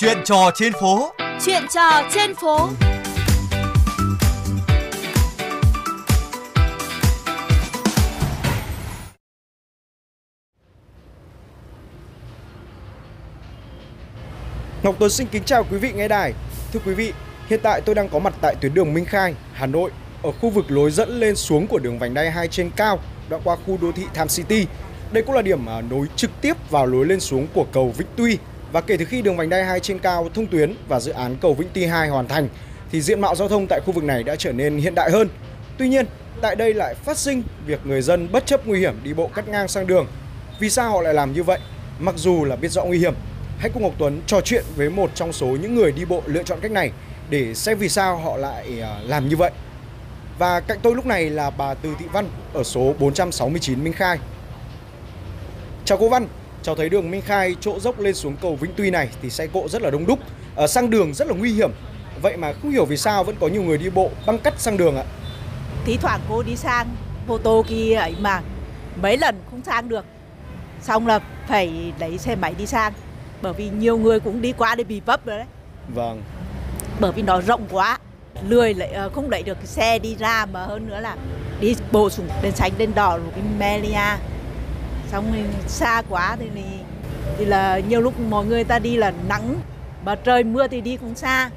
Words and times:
Chuyện 0.00 0.18
trò 0.24 0.50
trên 0.54 0.72
phố. 0.80 1.12
Chuyện 1.46 1.62
trò 1.74 2.02
trên 2.14 2.34
phố. 2.34 2.68
Ngọc 14.82 14.94
Tuấn 14.98 15.10
xin 15.10 15.26
kính 15.26 15.42
chào 15.44 15.64
quý 15.70 15.78
vị 15.78 15.92
nghe 15.92 16.08
đài. 16.08 16.32
Thưa 16.72 16.80
quý 16.86 16.94
vị, 16.94 17.12
hiện 17.48 17.60
tại 17.62 17.80
tôi 17.80 17.94
đang 17.94 18.08
có 18.08 18.18
mặt 18.18 18.34
tại 18.40 18.54
tuyến 18.60 18.74
đường 18.74 18.94
Minh 18.94 19.04
Khai, 19.04 19.34
Hà 19.52 19.66
Nội, 19.66 19.90
ở 20.22 20.32
khu 20.32 20.50
vực 20.50 20.70
lối 20.70 20.90
dẫn 20.90 21.20
lên 21.20 21.36
xuống 21.36 21.66
của 21.66 21.78
đường 21.78 21.98
vành 21.98 22.14
đai 22.14 22.30
2 22.30 22.48
trên 22.48 22.70
cao, 22.76 22.98
đoạn 23.28 23.42
qua 23.44 23.56
khu 23.66 23.78
đô 23.82 23.92
thị 23.92 24.04
Tham 24.14 24.28
City. 24.28 24.66
Đây 25.12 25.22
cũng 25.22 25.34
là 25.34 25.42
điểm 25.42 25.66
à, 25.66 25.80
nối 25.80 26.06
trực 26.16 26.30
tiếp 26.40 26.54
vào 26.70 26.86
lối 26.86 27.06
lên 27.06 27.20
xuống 27.20 27.46
của 27.54 27.66
cầu 27.72 27.94
Vĩnh 27.96 28.08
Tuy. 28.16 28.38
Và 28.72 28.80
kể 28.80 28.96
từ 28.96 29.04
khi 29.04 29.22
đường 29.22 29.36
vành 29.36 29.48
đai 29.48 29.64
2 29.64 29.80
trên 29.80 29.98
cao 29.98 30.28
thông 30.34 30.46
tuyến 30.46 30.74
và 30.88 31.00
dự 31.00 31.12
án 31.12 31.36
cầu 31.40 31.54
Vĩnh 31.54 31.68
Tuy 31.74 31.86
2 31.86 32.08
hoàn 32.08 32.28
thành, 32.28 32.48
thì 32.92 33.00
diện 33.00 33.20
mạo 33.20 33.34
giao 33.34 33.48
thông 33.48 33.66
tại 33.66 33.80
khu 33.86 33.92
vực 33.92 34.04
này 34.04 34.22
đã 34.22 34.36
trở 34.36 34.52
nên 34.52 34.76
hiện 34.76 34.94
đại 34.94 35.10
hơn. 35.10 35.28
Tuy 35.78 35.88
nhiên, 35.88 36.06
tại 36.40 36.56
đây 36.56 36.74
lại 36.74 36.94
phát 36.94 37.18
sinh 37.18 37.42
việc 37.66 37.80
người 37.84 38.02
dân 38.02 38.28
bất 38.32 38.46
chấp 38.46 38.66
nguy 38.66 38.80
hiểm 38.80 38.94
đi 39.02 39.14
bộ 39.14 39.30
cắt 39.34 39.48
ngang 39.48 39.68
sang 39.68 39.86
đường. 39.86 40.06
Vì 40.60 40.70
sao 40.70 40.90
họ 40.90 41.02
lại 41.02 41.14
làm 41.14 41.32
như 41.32 41.42
vậy? 41.42 41.58
Mặc 41.98 42.14
dù 42.18 42.44
là 42.44 42.56
biết 42.56 42.68
rõ 42.68 42.84
nguy 42.84 42.98
hiểm, 42.98 43.14
hãy 43.58 43.70
cùng 43.74 43.82
Ngọc 43.82 43.94
Tuấn 43.98 44.20
trò 44.26 44.40
chuyện 44.40 44.64
với 44.76 44.90
một 44.90 45.10
trong 45.14 45.32
số 45.32 45.46
những 45.46 45.74
người 45.74 45.92
đi 45.92 46.04
bộ 46.04 46.22
lựa 46.26 46.42
chọn 46.42 46.58
cách 46.60 46.70
này 46.70 46.92
để 47.30 47.54
xem 47.54 47.78
vì 47.78 47.88
sao 47.88 48.16
họ 48.16 48.36
lại 48.36 48.80
à, 48.82 49.00
làm 49.04 49.28
như 49.28 49.36
vậy. 49.36 49.50
Và 50.38 50.60
cạnh 50.60 50.78
tôi 50.82 50.94
lúc 50.94 51.06
này 51.06 51.30
là 51.30 51.50
bà 51.50 51.74
Từ 51.74 51.94
Thị 51.98 52.04
Văn 52.12 52.28
ở 52.54 52.62
số 52.62 52.94
469 52.98 53.84
Minh 53.84 53.92
Khai. 53.92 54.18
Chào 55.84 55.98
cô 55.98 56.08
Văn, 56.08 56.28
cháu 56.62 56.74
thấy 56.74 56.88
đường 56.88 57.10
Minh 57.10 57.22
Khai 57.22 57.56
chỗ 57.60 57.80
dốc 57.80 58.00
lên 58.00 58.14
xuống 58.14 58.36
cầu 58.42 58.56
Vĩnh 58.56 58.70
Tuy 58.76 58.90
này 58.90 59.08
thì 59.22 59.30
xe 59.30 59.46
cộ 59.46 59.68
rất 59.68 59.82
là 59.82 59.90
đông 59.90 60.06
đúc, 60.06 60.18
ở 60.56 60.66
sang 60.66 60.90
đường 60.90 61.14
rất 61.14 61.28
là 61.28 61.34
nguy 61.34 61.52
hiểm. 61.52 61.70
Vậy 62.22 62.36
mà 62.36 62.52
không 62.52 62.70
hiểu 62.70 62.84
vì 62.84 62.96
sao 62.96 63.24
vẫn 63.24 63.36
có 63.40 63.48
nhiều 63.48 63.62
người 63.62 63.78
đi 63.78 63.90
bộ 63.90 64.10
băng 64.26 64.38
cắt 64.38 64.54
sang 64.60 64.76
đường 64.76 64.96
ạ. 64.96 65.04
Thí 65.84 65.96
thoảng 65.96 66.20
cô 66.28 66.42
đi 66.42 66.56
sang 66.56 66.86
ô 67.28 67.38
tô 67.38 67.64
kia 67.68 67.94
ấy 67.94 68.14
mà 68.20 68.42
mấy 69.02 69.16
lần 69.16 69.40
không 69.50 69.60
sang 69.66 69.88
được. 69.88 70.04
Xong 70.82 71.06
là 71.06 71.20
phải 71.48 71.92
lấy 71.98 72.18
xe 72.18 72.36
máy 72.36 72.54
đi 72.58 72.66
sang. 72.66 72.92
Bởi 73.42 73.52
vì 73.52 73.68
nhiều 73.68 73.98
người 73.98 74.20
cũng 74.20 74.42
đi 74.42 74.52
qua 74.52 74.74
để 74.74 74.84
bị 74.84 75.00
vấp 75.06 75.26
rồi 75.26 75.36
đấy. 75.36 75.46
Vâng, 75.94 76.22
Bởi 77.00 77.12
vì 77.12 77.22
nó 77.22 77.40
rộng 77.40 77.66
quá. 77.70 77.98
Lười 78.48 78.74
lại 78.74 78.88
ờ, 78.88 79.08
không 79.08 79.30
đẩy 79.30 79.42
được 79.42 79.54
cái 79.54 79.66
xe 79.66 79.98
đi 79.98 80.16
ra 80.18 80.46
mà 80.46 80.64
hơn 80.64 80.88
nữa 80.88 81.00
là 81.00 81.16
đi 81.60 81.76
bộ 81.92 82.10
xuống 82.10 82.28
đèn 82.42 82.52
xanh 82.52 82.72
đèn 82.78 82.94
đỏ 82.94 83.18
rồi 83.18 83.28
cái 83.34 83.42
Melia. 83.58 84.16
Xong 85.12 85.32
thì 85.32 85.42
xa 85.66 86.02
quá 86.08 86.36
thì, 86.40 86.46
thì 86.54 86.62
thì 87.38 87.44
là 87.44 87.78
nhiều 87.78 88.00
lúc 88.00 88.20
mọi 88.20 88.44
người 88.44 88.64
ta 88.64 88.78
đi 88.78 88.96
là 88.96 89.12
nắng 89.28 89.54
mà 90.04 90.14
trời 90.14 90.44
mưa 90.44 90.68
thì 90.68 90.80
đi 90.80 90.96
cũng 90.96 91.14
xa. 91.14 91.50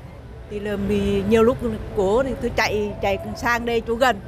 Thì 0.50 0.60
là 0.60 0.76
mình 0.76 1.30
nhiều 1.30 1.44
lúc 1.44 1.58
cố 1.96 2.24
thì 2.24 2.32
tôi 2.42 2.52
chạy 2.56 2.92
chạy 3.02 3.18
sang 3.38 3.66
đây 3.66 3.82
chỗ 3.88 3.96
gần. 3.96 4.20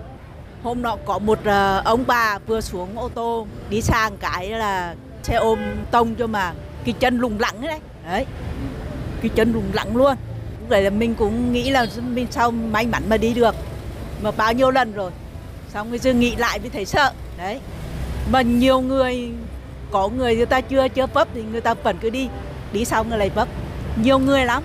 Hôm 0.64 0.82
nọ 0.82 0.98
có 1.06 1.20
một 1.20 1.40
ờ, 1.46 1.82
ông 1.86 2.04
bà 2.08 2.40
vừa 2.48 2.62
xuống 2.62 2.98
ô 3.00 3.10
tô 3.10 3.48
đi 3.70 3.82
sang 3.82 4.18
cái 4.18 4.50
là 4.50 4.96
xe 5.24 5.36
ôm 5.36 5.60
tông 5.92 6.16
cho 6.16 6.28
mà 6.28 6.54
cái 6.86 6.94
chân 7.00 7.18
lủng 7.18 7.40
lẳng 7.40 7.62
đấy. 7.62 7.80
Đấy 8.06 8.26
cái 9.22 9.30
chân 9.36 9.54
lủng 9.54 9.70
lẳng 9.74 9.96
luôn. 9.96 10.16
Lúc 10.60 10.70
đấy 10.70 10.82
là 10.82 10.90
mình 10.90 11.16
cũng 11.16 11.54
nghĩ 11.54 11.70
là 11.70 11.86
mình 12.14 12.28
sao 12.32 12.52
may 12.52 12.88
mắn 12.88 13.04
mà 13.10 13.18
đi 13.18 13.34
được 13.34 13.56
mà 14.22 14.32
bao 14.32 14.54
nhiêu 14.54 14.72
lần 14.72 14.94
rồi. 14.94 15.12
Xong 15.74 15.90
rồi 15.90 16.00
giờ 16.00 16.14
nghĩ 16.14 16.36
lại 16.36 16.60
mới 16.60 16.70
thấy 16.70 16.86
sợ. 16.86 17.12
Đấy 17.38 17.60
mà 18.32 18.42
nhiều 18.42 18.82
người 18.82 19.30
có 19.92 20.10
người 20.10 20.36
người 20.36 20.46
ta 20.46 20.62
chưa 20.62 20.88
chưa 20.88 21.08
vấp 21.08 21.28
thì 21.34 21.44
người 21.52 21.62
ta 21.62 21.74
vẫn 21.74 21.98
cứ 22.02 22.10
đi 22.10 22.28
đi 22.74 22.86
xong 22.86 23.10
rồi 23.10 23.20
lại 23.20 23.30
vấp 23.30 23.48
nhiều 23.96 24.20
người 24.20 24.46
lắm 24.46 24.64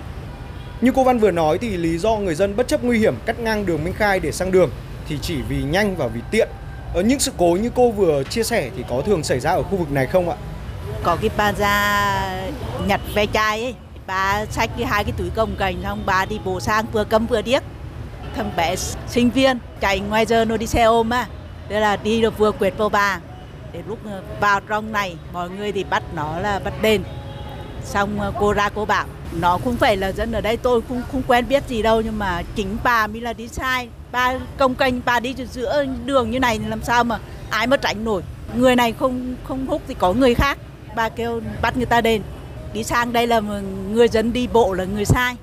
Như 0.81 0.91
cô 0.95 1.03
Văn 1.03 1.19
vừa 1.19 1.31
nói 1.31 1.57
thì 1.57 1.77
lý 1.77 1.97
do 1.97 2.15
người 2.15 2.35
dân 2.35 2.55
bất 2.55 2.67
chấp 2.67 2.83
nguy 2.83 2.99
hiểm 2.99 3.15
cắt 3.25 3.39
ngang 3.39 3.65
đường 3.65 3.83
Minh 3.83 3.93
Khai 3.93 4.19
để 4.19 4.31
sang 4.31 4.51
đường 4.51 4.69
thì 5.07 5.17
chỉ 5.21 5.35
vì 5.49 5.63
nhanh 5.63 5.95
và 5.95 6.07
vì 6.07 6.19
tiện. 6.31 6.49
Ở 6.93 7.01
những 7.01 7.19
sự 7.19 7.31
cố 7.37 7.57
như 7.61 7.69
cô 7.75 7.91
vừa 7.91 8.23
chia 8.23 8.43
sẻ 8.43 8.69
thì 8.77 8.83
có 8.89 9.01
thường 9.01 9.23
xảy 9.23 9.39
ra 9.39 9.51
ở 9.51 9.63
khu 9.63 9.77
vực 9.77 9.91
này 9.91 10.05
không 10.07 10.29
ạ? 10.29 10.35
có 11.03 11.17
cái 11.21 11.29
bà 11.37 11.53
ra 11.53 12.47
nhặt 12.87 13.01
ve 13.15 13.25
chai 13.25 13.63
ấy 13.63 13.75
bà 14.07 14.45
xách 14.45 14.69
cái 14.77 14.85
hai 14.85 15.03
cái 15.03 15.13
túi 15.17 15.29
cồng 15.29 15.55
cành 15.59 15.75
xong 15.83 16.03
bà 16.05 16.25
đi 16.25 16.39
bộ 16.45 16.59
sang 16.59 16.85
vừa 16.91 17.03
cấm 17.03 17.27
vừa 17.27 17.41
điếc 17.41 17.63
thằng 18.35 18.51
bé 18.57 18.75
sinh 19.07 19.29
viên 19.29 19.59
chạy 19.79 19.99
ngoài 19.99 20.25
giờ 20.25 20.45
nó 20.45 20.57
đi 20.57 20.67
xe 20.67 20.83
ôm 20.83 21.09
á 21.09 21.27
thế 21.69 21.79
là 21.79 21.95
đi 21.95 22.21
được 22.21 22.37
vừa 22.37 22.51
quệt 22.51 22.77
vào 22.77 22.89
bà 22.89 23.19
để 23.73 23.83
lúc 23.87 23.99
ờ, 24.05 24.21
vào 24.39 24.59
trong 24.59 24.91
này 24.91 25.15
mọi 25.33 25.49
người 25.49 25.71
thì 25.71 25.83
bắt 25.83 26.03
nó 26.15 26.39
là 26.39 26.59
bắt 26.59 26.73
đền. 26.81 27.03
Xong 27.83 28.19
ờ, 28.19 28.31
cô 28.39 28.53
ra 28.53 28.69
cô 28.69 28.85
bảo 28.85 29.05
nó 29.39 29.57
không 29.63 29.75
phải 29.75 29.97
là 29.97 30.11
dân 30.11 30.31
ở 30.31 30.41
đây 30.41 30.57
tôi 30.57 30.81
cũng 30.81 31.01
không 31.11 31.21
quen 31.27 31.45
biết 31.49 31.63
gì 31.67 31.81
đâu 31.81 32.01
nhưng 32.01 32.19
mà 32.19 32.41
chính 32.55 32.77
bà 32.83 33.07
mới 33.07 33.21
là 33.21 33.33
đi 33.33 33.47
sai. 33.47 33.87
Bà 34.11 34.33
công 34.57 34.75
kênh 34.75 34.93
bà 35.05 35.19
đi 35.19 35.35
giữa 35.51 35.85
đường 36.05 36.31
như 36.31 36.39
này 36.39 36.59
làm 36.67 36.81
sao 36.83 37.03
mà 37.03 37.19
ai 37.49 37.67
mà 37.67 37.77
tránh 37.77 38.03
nổi. 38.03 38.21
Người 38.55 38.75
này 38.75 38.93
không 38.93 39.35
không 39.43 39.67
hút 39.67 39.81
thì 39.87 39.93
có 39.93 40.13
người 40.13 40.35
khác. 40.35 40.57
Bà 40.95 41.09
kêu 41.09 41.41
bắt 41.61 41.77
người 41.77 41.85
ta 41.85 42.01
đền. 42.01 42.21
Đi 42.73 42.83
sang 42.83 43.13
đây 43.13 43.27
là 43.27 43.39
người 43.91 44.07
dân 44.07 44.33
đi 44.33 44.47
bộ 44.47 44.73
là 44.73 44.83
người 44.83 45.05
sai. 45.05 45.35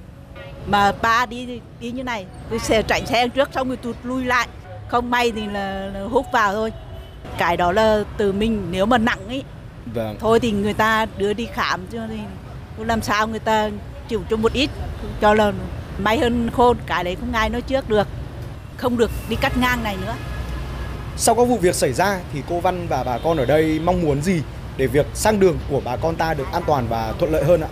Mà 0.67 0.93
bà 1.03 1.27
đi 1.27 1.61
đi 1.81 1.91
như 1.91 2.05
này 2.05 2.27
tôi 2.51 2.59
sẽ 2.59 2.83
chạy 2.83 3.07
xe 3.07 3.29
trước 3.29 3.49
xong 3.55 3.69
rồi 3.69 3.77
tụt 3.77 3.97
lui 4.03 4.25
lại. 4.25 4.49
Không 4.89 5.11
may 5.11 5.33
thì 5.33 5.47
là, 5.47 5.91
là 5.95 6.03
hút 6.11 6.27
vào 6.33 6.55
thôi 6.55 6.73
cái 7.39 7.57
đó 7.57 7.73
là 7.73 8.05
từ 8.17 8.33
mình 8.33 8.67
nếu 8.71 8.87
mà 8.87 8.99
nặng 8.99 9.29
ấy 9.29 9.43
Vâng. 9.95 10.17
thôi 10.21 10.41
thì 10.41 10.51
người 10.51 10.75
ta 10.75 11.07
đưa 11.19 11.33
đi 11.33 11.47
khám 11.53 11.87
cho 11.93 12.01
thì 12.09 12.17
làm 12.85 13.03
sao 13.03 13.27
người 13.29 13.39
ta 13.39 13.71
chịu 14.09 14.21
cho 14.31 14.37
một 14.37 14.53
ít 14.53 14.71
cho 15.21 15.35
là 15.35 15.53
may 15.99 16.19
hơn 16.19 16.51
khôn 16.53 16.77
cái 16.87 17.05
đấy 17.05 17.17
không 17.21 17.33
ai 17.33 17.51
nói 17.51 17.63
trước 17.63 17.89
được 17.89 18.09
không 18.77 18.97
được 18.99 19.11
đi 19.29 19.37
cắt 19.37 19.57
ngang 19.57 19.83
này 19.83 19.97
nữa 20.07 20.15
Sau 21.17 21.35
các 21.35 21.45
vụ 21.45 21.57
việc 21.59 21.75
xảy 21.75 21.93
ra 21.93 22.19
thì 22.33 22.43
cô 22.49 22.61
Văn 22.61 22.87
và 22.89 23.05
bà 23.05 23.19
con 23.19 23.37
ở 23.37 23.45
đây 23.45 23.81
mong 23.85 24.03
muốn 24.03 24.23
gì 24.23 24.43
để 24.77 24.87
việc 24.87 25.07
sang 25.15 25.41
đường 25.41 25.59
của 25.71 25.81
bà 25.85 25.97
con 25.97 26.17
ta 26.17 26.35
được 26.35 26.47
an 26.53 26.63
toàn 26.67 26.87
và 26.89 27.13
thuận 27.19 27.33
lợi 27.33 27.45
hơn 27.45 27.61
ạ? 27.61 27.69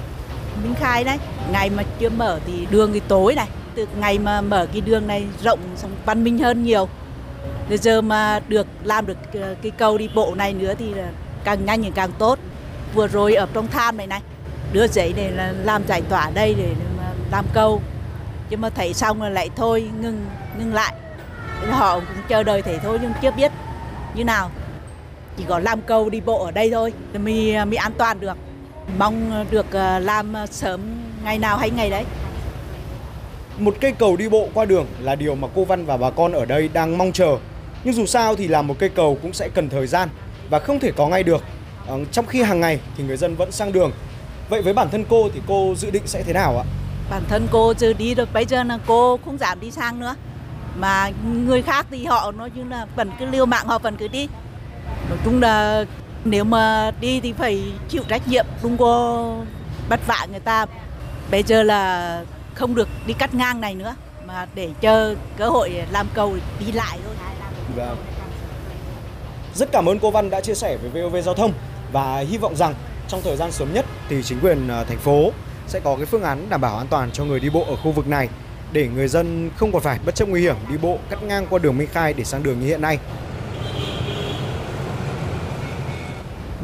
Minh 0.62 0.74
Khai 0.74 1.04
đấy 1.04 1.18
ngày 1.52 1.70
mà 1.70 1.82
chưa 2.00 2.08
mở 2.10 2.40
thì 2.46 2.66
đường 2.70 2.90
thì 2.92 3.00
tối 3.08 3.34
này 3.34 3.48
từ 3.74 3.86
ngày 4.00 4.18
mà 4.18 4.40
mở 4.40 4.66
cái 4.72 4.80
đường 4.80 5.06
này 5.06 5.24
rộng 5.42 5.58
xong 5.76 5.90
văn 6.04 6.24
minh 6.24 6.38
hơn 6.38 6.64
nhiều 6.64 6.88
bây 7.68 7.78
giờ 7.78 8.00
mà 8.00 8.40
được 8.48 8.66
làm 8.82 9.06
được 9.06 9.16
ờ, 9.34 9.54
cái 9.62 9.72
cầu 9.78 9.98
đi 9.98 10.08
bộ 10.14 10.34
này 10.34 10.52
nữa 10.52 10.74
thì 10.78 10.94
là 10.94 11.08
càng 11.44 11.64
nhanh 11.64 11.82
thì 11.82 11.90
càng 11.94 12.12
tốt. 12.18 12.38
Vừa 12.94 13.08
rồi 13.08 13.34
ở 13.34 13.46
trong 13.54 13.68
than 13.68 13.96
này 13.96 14.06
này 14.06 14.20
đưa 14.72 14.86
giấy 14.86 15.12
để 15.16 15.30
là 15.30 15.52
làm 15.64 15.86
giải 15.86 16.02
tỏa 16.08 16.30
đây 16.34 16.54
để 16.58 16.68
làm 17.30 17.44
cầu. 17.52 17.80
Nhưng 18.50 18.60
mà 18.60 18.70
thấy 18.70 18.94
xong 18.94 19.20
rồi 19.20 19.30
lại 19.30 19.50
thôi, 19.56 19.88
ngừng 20.00 20.26
ngừng 20.58 20.74
lại. 20.74 20.94
Thế 21.60 21.66
là 21.66 21.76
họ 21.76 21.94
cũng 21.94 22.22
chờ 22.28 22.42
đợi 22.42 22.62
thế 22.62 22.78
thôi 22.78 22.98
nhưng 23.02 23.12
chưa 23.22 23.30
biết 23.30 23.52
như 24.14 24.24
nào. 24.24 24.50
Chỉ 25.36 25.44
có 25.48 25.58
làm 25.58 25.80
cầu 25.82 26.10
đi 26.10 26.20
bộ 26.20 26.44
ở 26.44 26.50
đây 26.50 26.70
thôi, 26.70 26.92
thì 27.12 27.18
mới 27.18 27.64
mới 27.64 27.76
an 27.76 27.92
toàn 27.98 28.20
được. 28.20 28.36
Mong 28.98 29.44
được 29.50 29.66
ờ, 29.72 29.98
làm 29.98 30.32
ờ, 30.32 30.46
sớm 30.46 30.80
ngày 31.24 31.38
nào 31.38 31.56
hay 31.56 31.70
ngày 31.70 31.90
đấy. 31.90 32.04
Một 33.58 33.74
cây 33.80 33.92
cầu 33.92 34.16
đi 34.16 34.28
bộ 34.28 34.48
qua 34.54 34.64
đường 34.64 34.86
là 35.00 35.14
điều 35.14 35.34
mà 35.34 35.48
cô 35.54 35.64
Văn 35.64 35.86
và 35.86 35.96
bà 35.96 36.10
con 36.10 36.32
ở 36.32 36.44
đây 36.44 36.68
đang 36.72 36.98
mong 36.98 37.12
chờ. 37.12 37.36
Nhưng 37.84 37.94
dù 37.94 38.06
sao 38.06 38.36
thì 38.36 38.48
làm 38.48 38.66
một 38.66 38.76
cây 38.78 38.88
cầu 38.88 39.18
cũng 39.22 39.32
sẽ 39.32 39.48
cần 39.54 39.68
thời 39.68 39.86
gian 39.86 40.08
và 40.50 40.58
không 40.58 40.80
thể 40.80 40.92
có 40.96 41.08
ngay 41.08 41.22
được. 41.22 41.42
À, 41.88 41.94
trong 42.12 42.26
khi 42.26 42.42
hàng 42.42 42.60
ngày 42.60 42.80
thì 42.96 43.04
người 43.04 43.16
dân 43.16 43.36
vẫn 43.36 43.52
sang 43.52 43.72
đường. 43.72 43.92
Vậy 44.48 44.62
với 44.62 44.72
bản 44.72 44.88
thân 44.90 45.04
cô 45.08 45.28
thì 45.34 45.40
cô 45.48 45.74
dự 45.76 45.90
định 45.90 46.02
sẽ 46.06 46.22
thế 46.22 46.32
nào 46.32 46.58
ạ? 46.58 46.64
bản 47.10 47.22
thân 47.28 47.48
cô 47.50 47.74
chưa 47.74 47.92
đi 47.92 48.14
được 48.14 48.32
bây 48.32 48.44
giờ 48.46 48.62
là 48.62 48.78
cô 48.86 49.18
không 49.24 49.38
dám 49.38 49.60
đi 49.60 49.70
sang 49.70 50.00
nữa 50.00 50.14
mà 50.76 51.10
người 51.46 51.62
khác 51.62 51.86
thì 51.90 52.04
họ 52.04 52.32
nói 52.32 52.50
như 52.54 52.64
là 52.64 52.86
vẫn 52.96 53.10
cứ 53.18 53.26
liều 53.26 53.46
mạng 53.46 53.66
họ 53.66 53.78
vẫn 53.78 53.96
cứ 53.96 54.08
đi 54.08 54.28
nói 55.08 55.18
chung 55.24 55.42
là 55.42 55.84
nếu 56.24 56.44
mà 56.44 56.90
đi 57.00 57.20
thì 57.20 57.32
phải 57.32 57.62
chịu 57.88 58.02
trách 58.08 58.28
nhiệm 58.28 58.46
không 58.62 58.76
có 58.76 59.24
bắt 59.88 60.00
vạ 60.06 60.26
người 60.30 60.40
ta 60.40 60.66
bây 61.30 61.42
giờ 61.42 61.62
là 61.62 62.22
không 62.54 62.74
được 62.74 62.88
đi 63.06 63.14
cắt 63.14 63.34
ngang 63.34 63.60
này 63.60 63.74
nữa 63.74 63.94
mà 64.26 64.46
để 64.54 64.70
chờ 64.80 65.14
cơ 65.36 65.48
hội 65.48 65.70
làm 65.90 66.06
cầu 66.14 66.36
đi 66.60 66.72
lại 66.72 66.98
thôi 67.04 67.14
Vâng. 67.76 67.96
Rất 69.54 69.72
cảm 69.72 69.88
ơn 69.88 69.98
cô 69.98 70.10
Văn 70.10 70.30
đã 70.30 70.40
chia 70.40 70.54
sẻ 70.54 70.76
với 70.76 71.02
VOV 71.02 71.16
Giao 71.24 71.34
thông 71.34 71.52
và 71.92 72.18
hy 72.18 72.38
vọng 72.38 72.56
rằng 72.56 72.74
trong 73.08 73.22
thời 73.22 73.36
gian 73.36 73.52
sớm 73.52 73.74
nhất 73.74 73.84
thì 74.08 74.22
chính 74.22 74.40
quyền 74.40 74.68
à, 74.68 74.84
thành 74.84 74.98
phố 74.98 75.30
sẽ 75.66 75.80
có 75.80 75.96
cái 75.96 76.06
phương 76.06 76.22
án 76.22 76.46
đảm 76.50 76.60
bảo 76.60 76.76
an 76.76 76.86
toàn 76.90 77.10
cho 77.12 77.24
người 77.24 77.40
đi 77.40 77.50
bộ 77.50 77.64
ở 77.68 77.76
khu 77.76 77.92
vực 77.92 78.08
này 78.08 78.28
để 78.72 78.88
người 78.94 79.08
dân 79.08 79.50
không 79.56 79.72
còn 79.72 79.82
phải 79.82 79.98
bất 80.06 80.14
chấp 80.14 80.28
nguy 80.28 80.40
hiểm 80.40 80.56
đi 80.68 80.76
bộ 80.76 80.98
cắt 81.10 81.22
ngang 81.22 81.46
qua 81.50 81.58
đường 81.58 81.78
Minh 81.78 81.88
Khai 81.92 82.12
để 82.12 82.24
sang 82.24 82.42
đường 82.42 82.60
như 82.60 82.66
hiện 82.66 82.82
nay. 82.82 82.98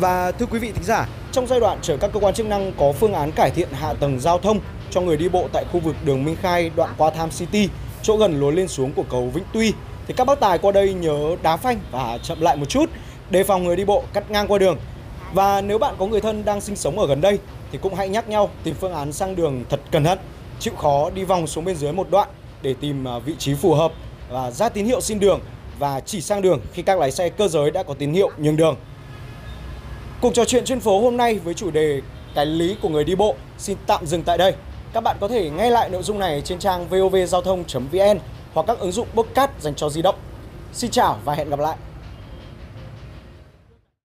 Và 0.01 0.33
thưa 0.33 0.47
quý 0.47 0.59
vị 0.59 0.73
thính 0.73 0.85
giả, 0.85 1.09
trong 1.33 1.47
giai 1.47 1.61
đoạn 1.61 1.79
chờ 1.83 1.97
các 1.97 2.11
cơ 2.13 2.21
quan 2.21 2.35
chức 2.35 2.47
năng 2.47 2.73
có 2.79 2.93
phương 2.93 3.13
án 3.13 3.33
cải 3.33 3.51
thiện 3.51 3.69
hạ 3.73 3.93
tầng 4.01 4.21
giao 4.21 4.39
thông 4.39 4.61
cho 4.91 5.01
người 5.01 5.17
đi 5.17 5.29
bộ 5.29 5.49
tại 5.53 5.65
khu 5.73 5.81
vực 5.81 5.97
đường 6.05 6.25
Minh 6.25 6.37
Khai 6.43 6.71
đoạn 6.77 6.91
qua 6.99 7.11
Tham 7.11 7.31
City, 7.31 7.69
chỗ 8.03 8.17
gần 8.17 8.41
lối 8.41 8.53
lên 8.53 8.69
xuống 8.69 8.93
của 8.93 9.05
cầu 9.11 9.31
Vĩnh 9.35 9.45
Tuy 9.53 9.73
thì 10.07 10.15
các 10.17 10.25
bác 10.25 10.41
tài 10.41 10.59
qua 10.59 10.73
đây 10.73 10.95
nhớ 10.95 11.37
đá 11.43 11.57
phanh 11.57 11.81
và 11.91 12.19
chậm 12.23 12.41
lại 12.41 12.57
một 12.57 12.69
chút 12.69 12.91
đề 13.31 13.45
phòng 13.45 13.65
người 13.65 13.77
đi 13.77 13.85
bộ 13.85 14.03
cắt 14.13 14.31
ngang 14.31 14.49
qua 14.49 14.59
đường. 14.59 14.79
Và 15.35 15.61
nếu 15.61 15.79
bạn 15.79 15.95
có 15.99 16.07
người 16.07 16.21
thân 16.21 16.45
đang 16.45 16.61
sinh 16.61 16.77
sống 16.77 16.99
ở 16.99 17.07
gần 17.07 17.21
đây 17.21 17.39
thì 17.73 17.79
cũng 17.83 17.95
hãy 17.95 18.09
nhắc 18.09 18.29
nhau 18.29 18.51
tìm 18.63 18.75
phương 18.81 18.95
án 18.95 19.13
sang 19.13 19.37
đường 19.37 19.65
thật 19.69 19.81
cẩn 19.91 20.05
thận, 20.05 20.19
chịu 20.59 20.75
khó 20.77 21.11
đi 21.11 21.25
vòng 21.25 21.47
xuống 21.47 21.65
bên 21.65 21.77
dưới 21.77 21.93
một 21.93 22.11
đoạn 22.11 22.29
để 22.63 22.75
tìm 22.81 23.09
à, 23.09 23.19
vị 23.19 23.35
trí 23.39 23.55
phù 23.55 23.75
hợp 23.75 23.93
và 24.31 24.51
ra 24.51 24.69
tín 24.69 24.87
hiệu 24.87 25.01
xin 25.01 25.21
đường 25.21 25.41
và 25.79 26.01
chỉ 26.01 26.21
sang 26.21 26.43
đường 26.43 26.61
khi 26.73 26.83
các 26.83 26.99
lái 26.99 27.13
xe 27.13 27.29
cơ 27.29 27.49
giới 27.49 27.71
đã 27.71 27.83
có 27.83 27.95
tín 27.95 28.13
hiệu 28.13 28.31
nhường 28.39 28.57
đường. 28.57 28.77
Cuộc 30.21 30.35
trò 30.35 30.45
chuyện 30.45 30.65
trên 30.65 30.81
phố 30.81 31.01
hôm 31.01 31.17
nay 31.17 31.39
với 31.39 31.55
chủ 31.55 31.71
đề 31.71 32.01
cái 32.35 32.47
lý 32.47 32.77
của 32.83 32.89
người 32.89 33.05
đi 33.05 33.15
bộ 33.15 33.35
xin 33.59 33.77
tạm 33.87 34.07
dừng 34.07 34.23
tại 34.23 34.39
đây. 34.39 34.55
Các 34.93 35.01
bạn 35.01 35.17
có 35.21 35.29
thể 35.29 35.51
nghe 35.51 35.71
lại 35.71 35.91
nội 35.91 36.03
dung 36.03 36.19
này 36.19 36.43
trên 36.45 36.59
trang 36.59 36.89
vovgiao 36.89 37.43
thông.vn 37.43 38.19
hoặc 38.55 38.67
các 38.67 38.79
ứng 38.79 38.93
dụng 38.93 39.09
podcast 39.15 39.51
dành 39.61 39.75
cho 39.75 39.91
di 39.91 40.03
động. 40.03 40.17
Xin 40.73 40.91
chào 40.91 41.19
và 41.25 41.35
hẹn 41.35 41.51
gặp 41.51 41.59
lại. 41.59 41.77